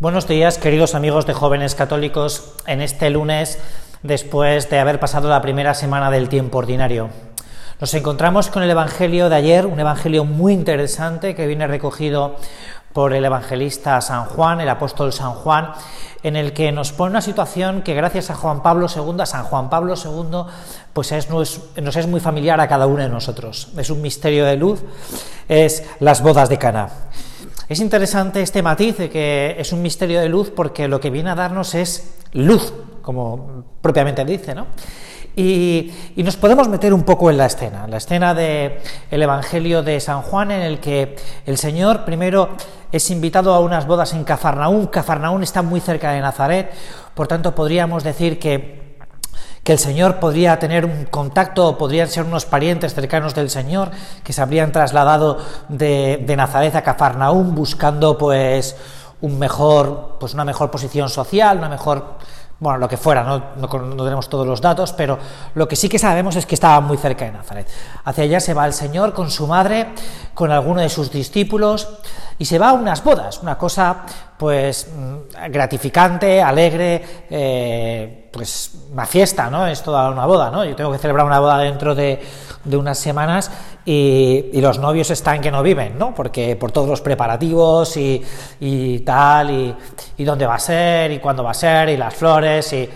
[0.00, 3.58] Buenos días, queridos amigos de jóvenes católicos, en este lunes,
[4.04, 7.08] después de haber pasado la primera semana del tiempo ordinario.
[7.80, 12.36] Nos encontramos con el Evangelio de ayer, un Evangelio muy interesante que viene recogido
[12.92, 15.72] por el evangelista San Juan, el apóstol San Juan,
[16.22, 19.42] en el que nos pone una situación que gracias a Juan Pablo II, a San
[19.42, 20.44] Juan Pablo II,
[20.92, 23.72] pues es, nos, nos es muy familiar a cada uno de nosotros.
[23.76, 24.80] Es un misterio de luz,
[25.48, 26.88] es las bodas de Cana.
[27.68, 31.28] Es interesante este matiz de que es un misterio de luz porque lo que viene
[31.30, 32.72] a darnos es luz,
[33.02, 34.68] como propiamente dice, ¿no?
[35.36, 38.72] Y, nos podemos meter un poco en la escena, la escena del
[39.10, 41.14] el Evangelio de San Juan, en el que
[41.46, 42.48] el Señor primero
[42.90, 44.86] es invitado a unas bodas en Cafarnaún.
[44.86, 46.72] Cafarnaún está muy cerca de Nazaret,
[47.14, 48.87] por tanto podríamos decir que
[49.68, 53.90] que el Señor podría tener un contacto, podrían ser unos parientes cercanos del Señor
[54.24, 55.36] que se habrían trasladado
[55.68, 58.76] de, de Nazaret a Cafarnaún buscando pues
[59.20, 62.14] un mejor, pues una mejor posición social, una mejor
[62.60, 63.42] bueno, lo que fuera, ¿no?
[63.56, 63.68] No,
[64.04, 65.18] tenemos todos los datos, pero
[65.54, 67.68] lo que sí que sabemos es que estaba muy cerca de Nazaret.
[68.04, 69.88] Hacia allá se va el Señor con su madre,
[70.34, 71.88] con alguno de sus discípulos,
[72.36, 74.04] y se va a unas bodas, una cosa
[74.36, 79.66] pues mm, gratificante, alegre, eh, pues una fiesta, ¿no?
[79.66, 80.64] Es toda una boda, ¿no?
[80.64, 82.20] Yo tengo que celebrar una boda dentro de,
[82.64, 83.50] de unas semanas
[83.90, 86.14] y, los novios están que no viven, ¿no?
[86.14, 88.22] Porque por todos los preparativos y,
[88.60, 89.50] y tal,
[90.18, 92.88] y, dónde va a ser, y cuándo va a ser, y las flores, y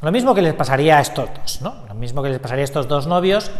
[0.00, 1.84] lo mismo que les pasaría a estos dos, ¿no?
[1.86, 3.50] Lo mismo que les pasaría a estos dos novios,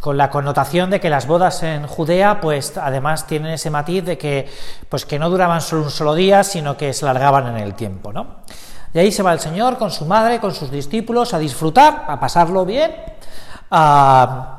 [0.00, 4.16] con la connotación de que las bodas en Judea, pues además tienen ese matiz de
[4.16, 4.48] que,
[4.88, 8.14] pues que no duraban solo un solo día, sino que se largaban en el tiempo,
[8.14, 8.38] ¿no?
[8.94, 12.18] Y ahí se va el Señor con su madre, con sus discípulos, a disfrutar, a
[12.18, 12.94] pasarlo bien,
[13.70, 14.57] a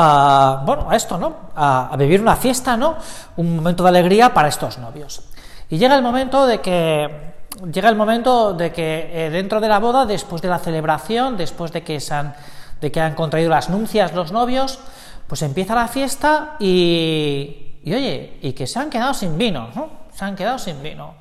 [0.00, 1.34] a, bueno, a esto, ¿no?
[1.56, 2.96] A, vivir una fiesta, ¿no?
[3.36, 5.22] Un momento de alegría para estos novios.
[5.68, 7.34] Y llega el momento de que
[7.72, 11.72] llega el momento de que eh, dentro de la boda, después de la celebración, después
[11.72, 12.32] de que, se han,
[12.80, 14.78] de que han contraído las nuncias los novios,
[15.26, 19.90] pues empieza la fiesta y, y oye, y que se han quedado sin vino, ¿no?
[20.14, 21.16] Se han quedado sin vino.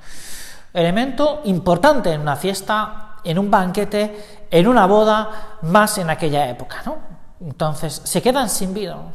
[0.71, 6.83] Elemento importante en una fiesta, en un banquete, en una boda, más en aquella época,
[6.85, 7.06] ¿no?
[7.41, 9.11] Entonces, se quedan sin vino.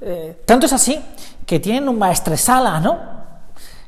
[0.00, 1.00] Eh, tanto es así
[1.46, 3.18] que tienen un maestresala, ¿no?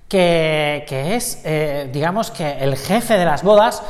[0.08, 3.82] Que, que es, eh, digamos, que el jefe de las bodas,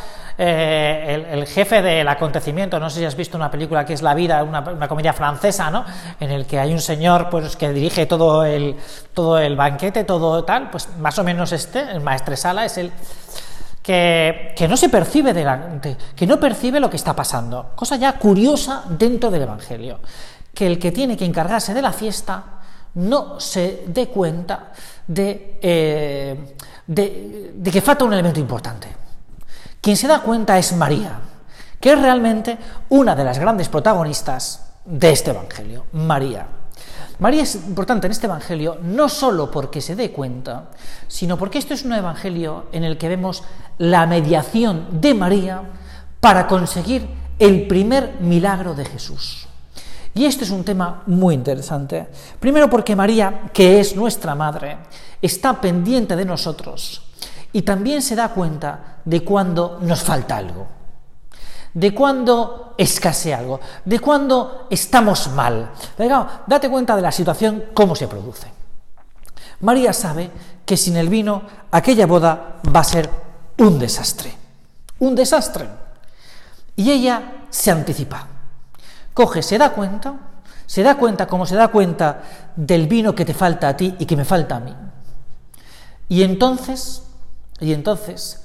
[0.42, 2.80] eh, el, jefe del acontecimiento.
[2.80, 5.70] No sé si has visto una película que es La vida, una, una, comedia francesa,
[5.70, 5.84] ¿no?
[6.18, 8.76] En el que hay un señor pues, que dirige todo el,
[9.12, 12.90] todo el banquete, todo tal, pues más o menos este, el maestresala, es el
[14.54, 17.72] que, no se percibe delante, que no percibe lo que está pasando.
[17.74, 19.98] Cosa ya curiosa dentro del Evangelio,
[20.54, 22.44] que el que tiene que encargarse de la fiesta
[22.94, 24.72] no se dé cuenta
[25.06, 26.56] de, eh,
[26.86, 28.88] de, de que falta un elemento importante.
[29.80, 31.18] Quien se da cuenta es María,
[31.80, 32.58] que es realmente
[32.90, 36.46] una de las grandes protagonistas de este Evangelio, María.
[37.20, 40.70] María es importante en este Evangelio no solo porque se dé cuenta,
[41.06, 43.42] sino porque esto es un Evangelio en el que vemos
[43.76, 45.62] la mediación de María
[46.18, 47.06] para conseguir
[47.38, 49.46] el primer milagro de Jesús.
[50.14, 52.08] Y este es un tema muy interesante.
[52.40, 54.78] Primero porque María, que es nuestra madre,
[55.20, 57.02] está pendiente de nosotros
[57.52, 60.79] y también se da cuenta de cuando nos falta algo
[61.74, 65.70] de cuando escasea algo, de cuando estamos mal.
[66.46, 68.48] date cuenta de la situación, cómo se produce.
[69.60, 70.30] María sabe
[70.64, 73.10] que sin el vino aquella boda va a ser
[73.58, 74.32] un desastre.
[74.98, 75.68] Un desastre.
[76.76, 78.26] Y ella se anticipa.
[79.12, 80.14] Coge, se da cuenta,
[80.66, 82.22] se da cuenta como se da cuenta
[82.56, 84.74] del vino que te falta a ti y que me falta a mí.
[86.08, 87.02] Y entonces,
[87.60, 88.44] y entonces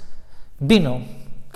[0.60, 1.02] vino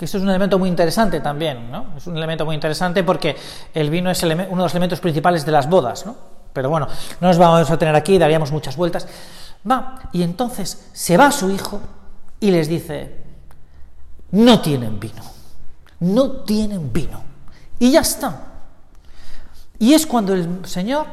[0.00, 1.88] que esto es un elemento muy interesante también, ¿no?
[1.94, 3.36] Es un elemento muy interesante porque
[3.74, 6.16] el vino es uno de los elementos principales de las bodas, ¿no?
[6.54, 6.88] Pero bueno,
[7.20, 9.06] no nos vamos a tener aquí, daríamos muchas vueltas.
[9.70, 11.82] Va, y entonces se va su hijo
[12.40, 13.14] y les dice,
[14.30, 15.22] no tienen vino,
[15.98, 17.22] no tienen vino.
[17.78, 18.40] Y ya está.
[19.78, 21.04] Y es cuando el Señor,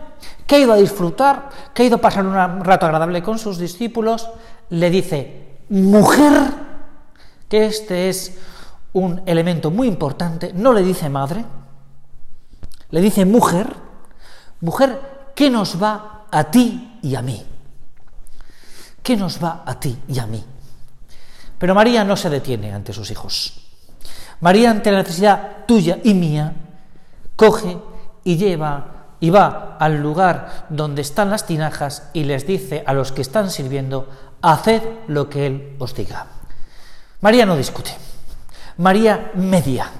[0.45, 3.57] que ha ido a disfrutar, que ha ido a pasar un rato agradable con sus
[3.57, 4.29] discípulos,
[4.69, 6.31] le dice, mujer,
[7.49, 8.37] que este es
[8.97, 11.45] un elemento muy importante, no le dice madre,
[12.89, 13.67] le dice mujer,
[14.61, 17.45] mujer, ¿qué nos va a ti y a mí?
[19.03, 20.43] ¿Qué nos va a ti y a mí?
[21.57, 23.67] Pero María no se detiene ante sus hijos.
[24.39, 26.53] María, ante la necesidad tuya y mía,
[27.35, 27.77] coge
[28.23, 33.11] y lleva y va al lugar donde están las tinajas y les dice a los
[33.11, 34.09] que están sirviendo,
[34.41, 36.27] haced lo que Él os diga.
[37.21, 37.91] María no discute,
[38.77, 39.91] María media.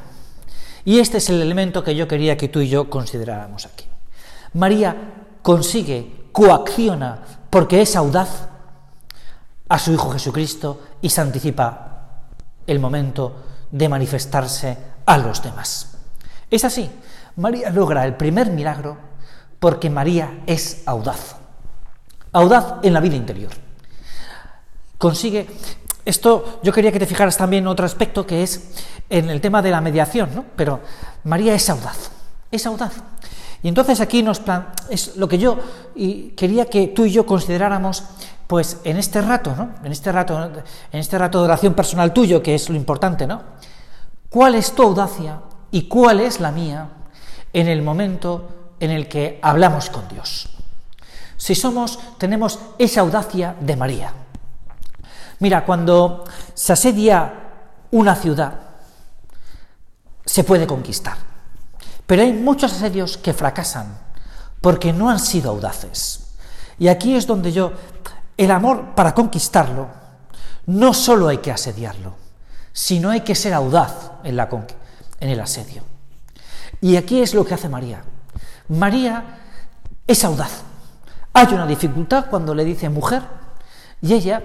[0.85, 3.85] Y este es el elemento que yo quería que tú y yo consideráramos aquí.
[4.53, 4.95] María
[5.41, 7.19] consigue, coacciona,
[7.49, 8.47] porque es audaz,
[9.69, 12.27] a su Hijo Jesucristo y se anticipa
[12.65, 15.97] el momento de manifestarse a los demás.
[16.49, 16.89] Es así,
[17.35, 18.97] María logra el primer milagro
[19.59, 21.35] porque María es audaz,
[22.31, 23.51] audaz en la vida interior.
[24.97, 25.47] Consigue,
[26.07, 28.71] esto yo quería que te fijaras también en otro aspecto que es
[29.09, 30.45] en el tema de la mediación, ¿no?
[30.55, 30.79] pero
[31.25, 32.11] María es audaz,
[32.49, 32.93] es audaz.
[33.61, 35.57] Y entonces aquí nos plan, es lo que yo
[35.95, 38.05] y quería que tú y yo consideráramos
[38.47, 39.71] pues en este rato, ¿no?
[39.83, 40.41] En este rato,
[40.93, 43.41] en este rato de oración personal tuyo, que es lo importante, ¿no?
[44.29, 46.87] ¿Cuál es tu audacia y cuál es la mía
[47.51, 48.47] en el momento
[48.79, 50.47] en el que hablamos con Dios?
[51.35, 54.13] Si somos, tenemos esa audacia de María.
[55.39, 56.23] Mira, cuando
[56.53, 57.33] se asedia
[57.91, 58.53] una ciudad,
[60.25, 61.17] se puede conquistar.
[62.05, 63.97] Pero hay muchos asedios que fracasan
[64.61, 66.27] porque no han sido audaces.
[66.79, 67.73] Y aquí es donde yo
[68.37, 69.87] el amor, para conquistarlo,
[70.67, 72.15] no solo hay que asediarlo,
[72.71, 74.49] sino hay que ser audaz en, la
[75.19, 75.83] en el asedio.
[76.81, 78.03] Y aquí es lo que hace María.
[78.69, 79.39] María
[80.05, 80.61] es audaz.
[81.33, 83.23] Hay una dificultad cuando le dice mujer
[84.01, 84.43] y ella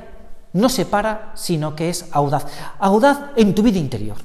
[0.53, 2.47] no se para, sino que es audaz.
[2.79, 4.17] Audaz en tu vida interior.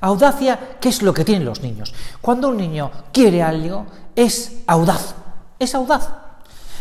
[0.00, 1.94] Audacia, ¿qué es lo que tienen los niños?
[2.20, 5.14] Cuando un niño quiere algo, es audaz.
[5.58, 6.08] Es audaz.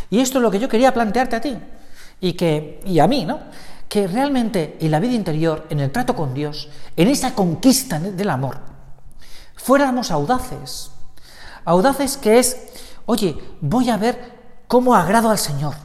[0.09, 1.57] Y esto es lo que yo quería plantearte a ti
[2.19, 3.39] y, que, y a mí, ¿no?
[3.87, 8.29] Que realmente en la vida interior, en el trato con Dios, en esa conquista del
[8.29, 8.57] amor,
[9.55, 10.91] fuéramos audaces.
[11.63, 12.57] Audaces que es,
[13.05, 14.33] oye, voy a ver
[14.67, 15.75] cómo agrado al Señor,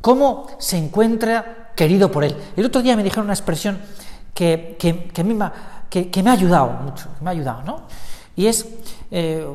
[0.00, 2.36] cómo se encuentra querido por Él.
[2.56, 3.78] El otro día me dijeron una expresión
[4.34, 5.50] que, que, que, me,
[5.88, 7.82] que me, ha ayudado mucho, me ha ayudado, ¿no?
[8.34, 8.66] Y es
[9.12, 9.46] eh,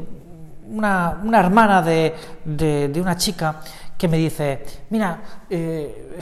[0.70, 2.16] una, una, hermana de,
[2.46, 3.60] de, una chica
[3.98, 6.18] que me dice, mira, eh,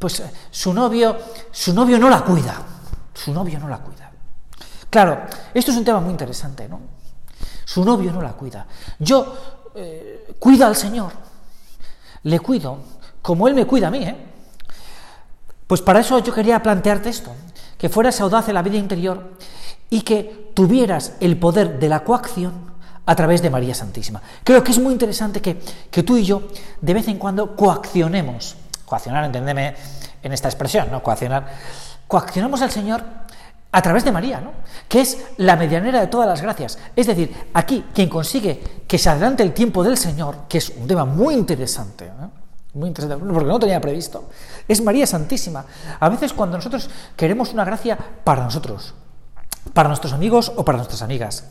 [0.00, 0.20] pues
[0.50, 1.16] su novio,
[1.52, 2.56] su novio no la cuida,
[3.14, 4.10] su novio no la cuida.
[4.90, 6.80] Claro, esto es un tema muy interesante, ¿no?
[7.64, 8.66] Su novio no la cuida.
[8.98, 11.12] Yo eh, cuido al Señor,
[12.24, 12.78] le cuido,
[13.22, 14.32] como Él me cuida a mí, ¿eh?
[15.66, 17.32] Pues para eso yo quería plantearte esto,
[17.78, 19.32] que fueras audaz en la vida interior
[19.90, 22.52] y que tuvieras el poder de la coacción
[23.04, 24.20] a través de María Santísima.
[24.42, 26.42] Creo que es muy interesante que, tú y yo
[26.80, 29.74] de vez en cuando coaccionemos, coaccionar, entendeme
[30.22, 31.02] en esta expresión, ¿no?
[31.02, 31.46] Coaccionar,
[32.08, 33.02] coaccionamos al Señor
[33.72, 34.52] a través de María, ¿no?
[34.88, 36.78] que es la medianera de todas las gracias.
[36.94, 40.86] Es decir, aquí quien consigue que se adelante el tiempo del Señor, que es un
[40.86, 42.10] tema muy interesante,
[42.76, 44.28] muy interesante, porque no tenía previsto,
[44.68, 45.64] es María Santísima.
[45.98, 48.94] A veces cuando nosotros queremos una gracia para nosotros,
[49.72, 51.44] para nuestros amigos o para nuestras amigas,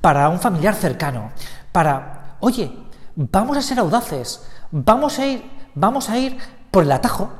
[0.00, 1.32] para un familiar cercano,
[1.72, 2.72] para, oye,
[3.16, 6.38] vamos a ser audaces, vamos a ir, vamos a ir
[6.70, 7.30] por el atajo.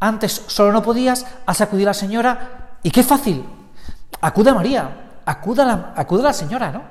[0.00, 3.44] Antes solo no podías, has acudido a la señora y qué fácil.
[4.20, 6.82] Acude a María, acude a la, acude a la señora, ¿no?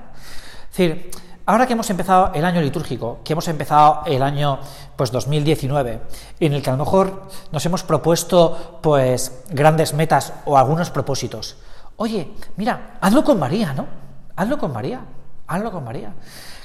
[0.71, 1.11] Es decir,
[1.45, 4.59] ahora que hemos empezado el año litúrgico, que hemos empezado el año
[4.95, 6.01] pues 2019,
[6.39, 11.57] en el que a lo mejor nos hemos propuesto pues grandes metas o algunos propósitos.
[11.97, 13.87] Oye, mira, hazlo con María, ¿no?
[14.35, 15.01] Hazlo con María,
[15.47, 16.13] hazlo con María.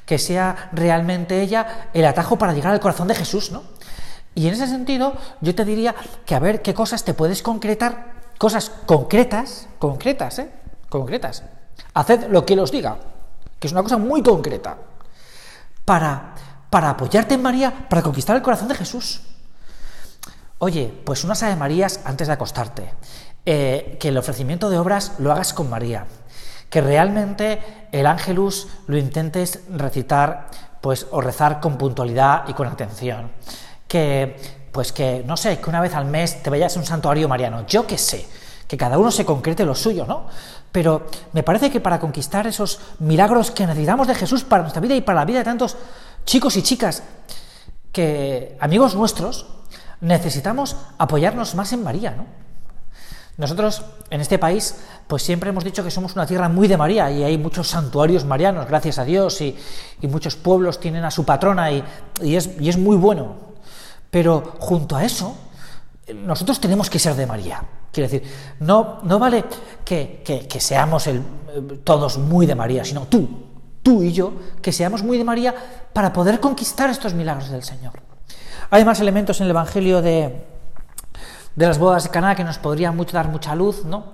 [0.05, 3.63] Que sea realmente ella el atajo para llegar al corazón de Jesús, ¿no?
[4.35, 8.13] Y en ese sentido, yo te diría que a ver qué cosas te puedes concretar,
[8.39, 10.51] cosas concretas, concretas, ¿eh?
[10.89, 11.43] Concretas.
[11.95, 12.99] Haced lo que os diga,
[13.59, 14.77] que es una cosa muy concreta,
[15.85, 16.35] para,
[16.71, 19.23] para apoyarte en María, para conquistar el corazón de Jesús.
[20.59, 22.91] Oye, pues unas Ave Marías antes de acostarte,
[23.45, 26.07] eh, que el ofrecimiento de obras lo hagas con María,
[26.71, 30.49] que realmente el ángelus lo intentes recitar
[30.81, 33.31] pues o rezar con puntualidad y con atención.
[33.87, 34.37] Que
[34.73, 37.67] pues que no sé, que una vez al mes te vayas a un santuario mariano,
[37.67, 38.27] yo qué sé,
[38.67, 40.27] que cada uno se concrete lo suyo, ¿no?
[40.73, 44.95] Pero me parece que para conquistar esos milagros que necesitamos de Jesús para nuestra vida
[44.95, 45.77] y para la vida de tantos
[46.25, 47.03] chicos y chicas
[47.93, 49.47] que amigos nuestros
[50.01, 52.27] necesitamos apoyarnos más en María, ¿no?
[53.39, 57.11] Nosotros en este país pues siempre hemos dicho que somos una tierra muy de María
[57.11, 59.57] y hay muchos santuarios marianos, gracias a Dios, y,
[60.03, 61.85] muchos pueblos tienen a su patrona y,
[62.23, 63.35] es, es, muy bueno.
[64.11, 65.37] Pero junto a eso,
[66.15, 67.63] nosotros tenemos que ser de María.
[67.97, 69.47] Quiere decir, no, no vale
[69.83, 71.23] que, seamos el,
[71.83, 73.27] todos muy de María, sino tú,
[73.83, 75.55] tú y yo, que seamos muy de María
[75.95, 77.95] para poder conquistar estos milagros del Señor.
[78.69, 80.45] Hay más elementos en el Evangelio de,
[81.55, 84.13] de las bodas de Caná que nos podría mucho, dar mucha luz, ¿no?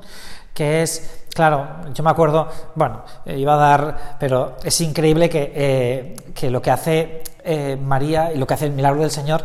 [0.54, 5.52] que es, claro, yo me acuerdo, bueno, eh, iba a dar, pero es increíble que,
[5.52, 9.42] eh, que lo que hace eh, María y lo que hace el milagro del Señor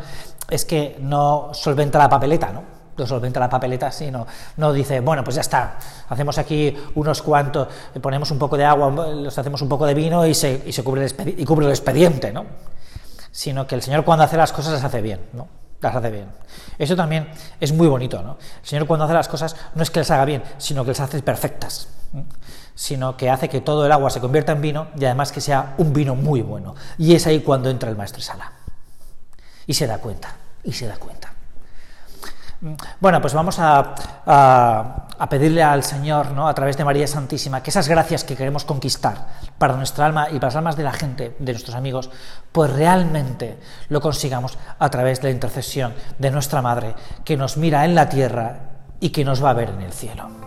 [0.47, 2.76] es que no solventa la papeleta, ¿no?
[2.97, 4.25] No solventa la papeleta, sino
[4.57, 5.77] no dice, bueno, pues ya está,
[6.09, 7.67] hacemos aquí unos cuantos,
[8.01, 10.83] ponemos un poco de agua, los hacemos un poco de vino y se, y se
[10.83, 12.45] cubre, el y cubre el expediente, ¿no?
[13.31, 15.47] Sino que el Señor cuando hace las cosas las hace bien, ¿no?
[15.81, 16.27] las hace bien.
[16.77, 18.37] Eso también es muy bonito, ¿no?
[18.61, 20.99] El Señor cuando hace las cosas no es que las haga bien, sino que las
[20.99, 21.89] hace perfectas,
[22.75, 25.75] sino que hace que todo el agua se convierta en vino y además que sea
[25.77, 26.75] un vino muy bueno.
[26.97, 28.51] Y es ahí cuando entra el maestro Sala.
[29.65, 31.33] Y se da cuenta, y se da cuenta.
[32.99, 33.93] Bueno, pues vamos a,
[34.25, 36.47] a, pedirle al Señor, ¿no?
[36.47, 40.35] a través de María Santísima, que esas gracias que queremos conquistar para nuestra alma y
[40.35, 42.09] para las almas de la gente, de nuestros amigos,
[42.51, 43.59] pues realmente
[43.89, 48.09] lo consigamos a través de la intercesión de nuestra Madre, que nos mira en la
[48.09, 48.59] tierra
[48.99, 50.46] y que nos va a ver en el cielo.